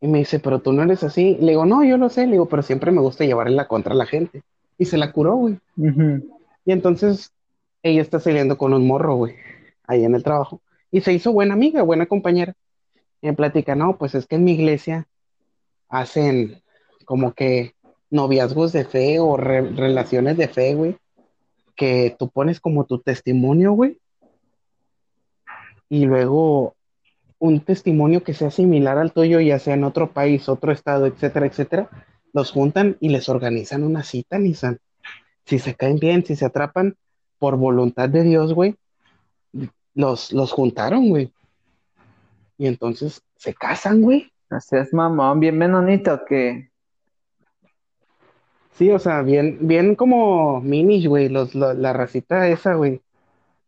[0.00, 1.36] Y me dice, pero tú no eres así.
[1.40, 2.26] Le digo, no, yo lo sé.
[2.26, 4.42] Le digo, pero siempre me gusta llevarle la contra a la gente.
[4.78, 5.58] Y se la curó, güey.
[6.64, 7.32] Y entonces
[7.82, 9.34] ella está saliendo con un morro, güey,
[9.86, 10.60] ahí en el trabajo.
[10.90, 12.54] Y se hizo buena amiga, buena compañera.
[13.20, 15.06] Y me platica, no, pues es que en mi iglesia
[15.88, 16.62] hacen
[17.04, 17.74] como que
[18.10, 20.96] noviazgos de fe o re- relaciones de fe, güey,
[21.74, 23.98] que tú pones como tu testimonio, güey.
[25.88, 26.74] Y luego
[27.38, 31.46] un testimonio que sea similar al tuyo, ya sea en otro país, otro estado, etcétera,
[31.46, 31.90] etcétera,
[32.36, 34.78] los juntan y les organizan una cita, Nissan.
[35.46, 36.94] Si se caen bien, si se atrapan
[37.38, 38.76] por voluntad de Dios, güey,
[39.94, 41.32] los, los juntaron, güey.
[42.58, 44.30] Y entonces se casan, güey.
[44.50, 46.68] No seas mamón, bien menonito que.
[48.74, 53.00] Sí, o sea, bien, bien como minis, güey, los, la, la racita esa, güey.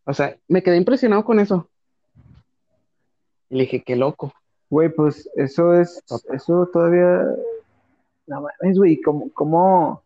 [0.05, 1.71] O sea, me quedé impresionado con eso.
[3.49, 4.35] Y le dije, qué loco.
[4.69, 6.05] Güey, pues eso es.
[6.31, 7.25] Eso todavía.
[8.29, 10.03] No mames, güey, ¿cómo, cómo?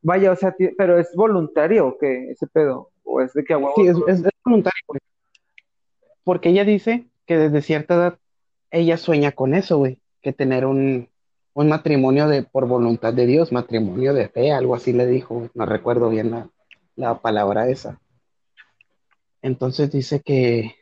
[0.00, 2.90] Vaya, o sea, pero es voluntario o qué, ese pedo.
[3.04, 3.74] O es de que a huevo.
[3.76, 5.00] Sí, es, es, es voluntario, güey.
[6.24, 8.18] Porque ella dice que desde cierta edad
[8.70, 11.08] ella sueña con eso, güey, que tener un,
[11.54, 15.66] un matrimonio de por voluntad de Dios, matrimonio de fe, algo así le dijo, no
[15.66, 16.48] recuerdo bien la,
[16.96, 18.00] la palabra esa.
[19.42, 20.76] Entonces dice que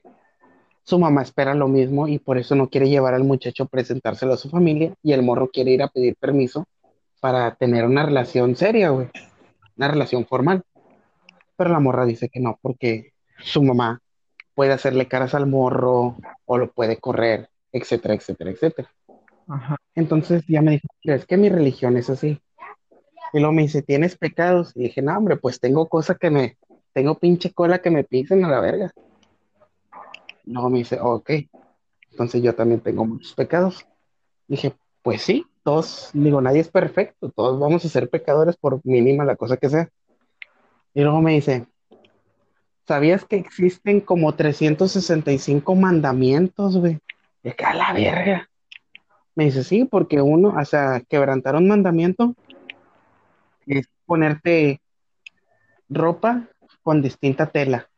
[0.85, 4.33] su mamá espera lo mismo y por eso no quiere llevar al muchacho a presentárselo
[4.33, 6.67] a su familia y el morro quiere ir a pedir permiso
[7.21, 9.09] para tener una relación seria, güey,
[9.77, 10.63] una relación formal.
[11.57, 14.01] Pero la morra dice que no, porque su mamá
[14.55, 16.17] puede hacerle caras al morro
[16.47, 18.91] o lo puede correr, etcétera, etcétera, etcétera.
[19.49, 19.77] Ajá.
[19.95, 22.41] Entonces ya me dijo, es que mi religión es así.
[23.33, 24.73] Y luego me dice, ¿tienes pecados?
[24.75, 26.57] Y dije, no, hombre, pues tengo cosas que me,
[26.93, 28.91] tengo pinche cola que me pisen a la verga.
[30.45, 31.31] Luego me dice, ok,
[32.11, 33.87] entonces yo también tengo muchos pecados.
[34.49, 39.25] Dije, pues sí, todos, digo, nadie es perfecto, todos vamos a ser pecadores por mínima
[39.25, 39.89] la cosa que sea.
[40.95, 41.67] Y luego me dice,
[42.87, 46.99] ¿sabías que existen como 365 mandamientos, güey?
[47.43, 48.49] De que a la verga.
[49.35, 52.35] Me dice, sí, porque uno, o sea, quebrantar un mandamiento
[53.67, 54.81] es ponerte
[55.89, 56.49] ropa
[56.83, 57.90] con distinta tela.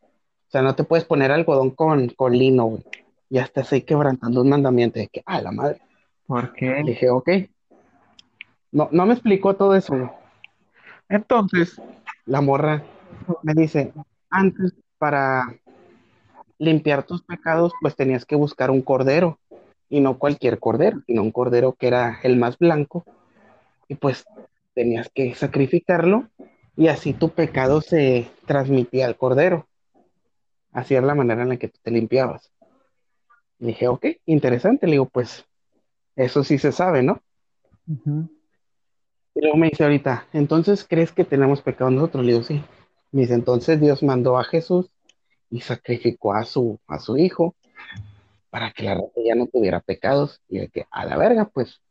[0.53, 2.83] O sea, no te puedes poner algodón con, con lino, güey.
[3.27, 5.81] Ya estás ahí quebrantando un mandamiento de que, a la madre.
[6.27, 6.67] ¿Por qué?
[6.83, 7.29] Le dije, ok.
[8.71, 10.11] No, no me explicó todo eso, güey.
[11.09, 11.81] Entonces,
[12.27, 12.83] la morra
[13.41, 13.93] me dice,
[14.29, 15.55] antes para
[16.59, 19.39] limpiar tus pecados, pues tenías que buscar un cordero.
[19.89, 23.05] Y no cualquier cordero, sino un cordero que era el más blanco.
[23.87, 24.23] Y pues
[24.75, 26.27] tenías que sacrificarlo
[26.77, 29.65] y así tu pecado se transmitía al cordero.
[30.73, 32.51] Así la manera en la que tú te limpiabas.
[33.59, 34.87] Le dije, ok, interesante.
[34.87, 35.45] Le digo, pues
[36.15, 37.21] eso sí se sabe, ¿no?
[37.87, 38.27] Ujú.
[39.35, 42.25] Y luego me dice ahorita, entonces, ¿crees que tenemos pecado nosotros?
[42.25, 42.63] Le digo, sí.
[43.11, 44.89] Me dice, entonces Dios mandó a Jesús
[45.49, 47.55] y sacrificó a su, a su hijo
[48.49, 50.41] para que la raza ya no tuviera pecados.
[50.49, 51.81] Y de que, a la verga, pues,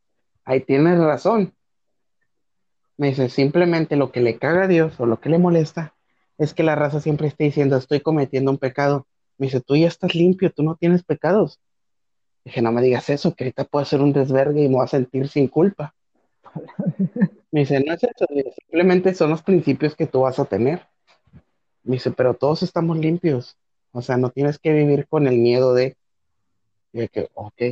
[0.45, 1.55] ahí tienes razón.
[2.97, 5.95] Me dice, simplemente lo que le caga a Dios o lo que le molesta
[6.39, 9.07] es que la raza siempre esté diciendo, estoy cometiendo un pecado.
[9.39, 11.61] Me dice, tú ya estás limpio, tú no tienes pecados.
[12.45, 14.89] Dije, no me digas eso, que ahorita puedo hacer un desvergue y me voy a
[14.89, 15.95] sentir sin culpa.
[17.51, 18.27] Me dice, no es eso,
[18.67, 20.87] simplemente son los principios que tú vas a tener.
[21.83, 23.57] Me dice, pero todos estamos limpios.
[23.93, 25.97] O sea, no tienes que vivir con el miedo de
[26.93, 27.63] que, ok.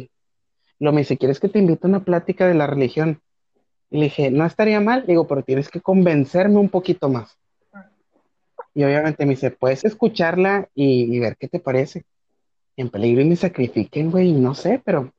[0.78, 3.20] Lo me dice, ¿quieres que te invite a una plática de la religión?
[3.90, 7.38] Y le dije, no estaría mal, digo, pero tienes que convencerme un poquito más.
[8.74, 12.04] Y obviamente me dice, puedes escucharla y, y ver qué te parece.
[12.76, 15.12] En peligro y me sacrifiquen, güey, no sé, pero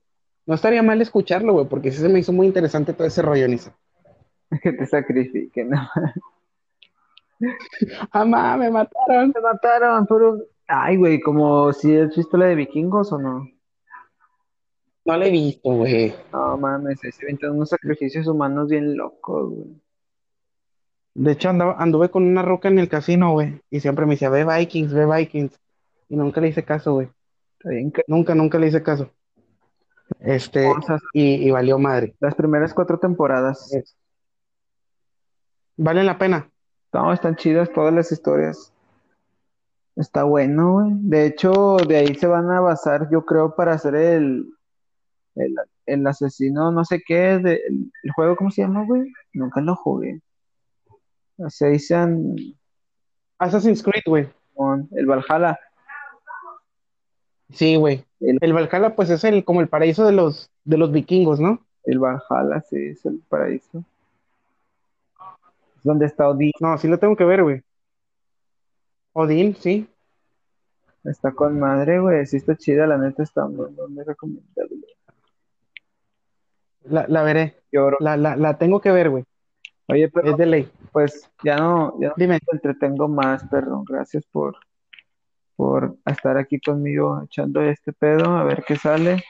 [0.46, 3.48] no estaría mal escucharlo, güey, porque sí se me hizo muy interesante todo ese rollo,
[3.48, 3.76] Nisa.
[4.62, 5.70] Que te sacrifiquen.
[5.70, 5.88] ¿no?
[8.14, 9.32] ¡Mamá, me mataron!
[9.32, 10.44] Te mataron por un...
[10.68, 13.48] Ay, güey, como si has visto la de vikingos o no.
[15.04, 16.14] No la he visto, güey.
[16.32, 19.82] No mames, se inventan unos sacrificios humanos bien locos, güey.
[21.14, 24.30] De hecho, andaba, anduve con una roca en el casino, güey, y siempre me decía,
[24.30, 25.60] ve Vikings, ve Vikings.
[26.10, 27.10] Y nunca le hice caso, güey.
[28.08, 29.12] Nunca, nunca le hice caso.
[30.20, 31.02] Este, cosas.
[31.14, 32.16] y, y valió madre.
[32.20, 33.72] Las primeras cuatro temporadas.
[33.74, 33.96] Es-
[35.78, 36.50] Vale la pena.
[36.94, 38.74] No, están chidas todas las historias.
[39.96, 40.92] Está bueno, güey.
[40.96, 44.46] De hecho, de ahí se van a basar, yo creo, para hacer el,
[45.36, 49.12] el, el asesino, no sé qué, de, el, el juego, ¿cómo se llama, güey?
[49.34, 50.22] Nunca lo jugué.
[51.50, 52.36] Se dicen
[53.40, 54.30] Assassin's Creed, güey.
[54.54, 55.60] con el Valhalla.
[57.52, 58.06] Sí, güey.
[58.20, 61.60] El, El Valhalla, pues es el, como el paraíso de los, de los vikingos, ¿no?
[61.84, 63.84] el Valhalla, sí, es el paraíso.
[65.78, 67.62] Es donde está Odín, No, sí lo tengo que ver, güey.
[69.14, 69.88] Odín, sí.
[71.04, 72.26] está con madre, güey.
[72.28, 74.78] Sí está chida, la neta está muy, muy recomendable.
[76.84, 77.56] La, la veré.
[77.72, 77.98] Lloro.
[78.00, 79.24] La, la, la tengo que ver, güey.
[79.88, 80.72] Oye, pero Es de ley.
[80.92, 83.84] Pues ya no, ya no te entretengo más, perdón.
[83.86, 84.58] Gracias por,
[85.56, 89.24] por estar aquí conmigo echando este pedo, a ver qué sale.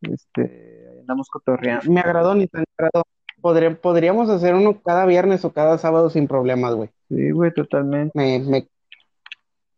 [0.00, 1.90] Este, andamos cotorreando.
[1.90, 3.02] Me agradó, ni tan agradó.
[3.40, 6.90] Podré- podríamos hacer uno cada viernes o cada sábado sin problemas, güey.
[7.08, 8.12] Sí, güey, totalmente.
[8.18, 8.68] Me, me,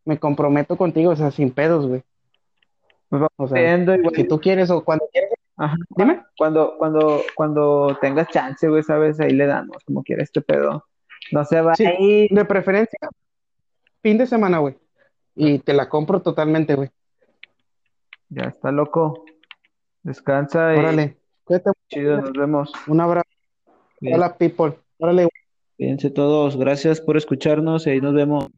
[0.05, 2.03] me comprometo contigo, o sea, sin pedos, güey.
[3.09, 5.77] Pues vamos O sea, viendo, si tú quieres o cuando quieras, Ajá.
[5.97, 6.23] dime.
[6.39, 10.87] Cuando, cuando, cuando tengas chance, güey, sabes, ahí le damos, como quiera este pedo.
[11.33, 12.29] No se va Sí.
[12.31, 12.99] De preferencia,
[14.03, 14.77] fin de semana, güey.
[15.35, 16.91] Y te la compro totalmente, güey.
[18.29, 19.25] Ya está loco.
[20.03, 21.16] Descansa y Órale.
[21.45, 22.73] Cuídate, chido, nos vemos.
[22.87, 23.29] un abrazo.
[24.01, 24.14] Bien.
[24.16, 24.75] Hola, people.
[24.99, 25.29] Órale,
[25.77, 26.57] Cuídense todos.
[26.57, 28.49] Gracias por escucharnos y ahí nos vemos.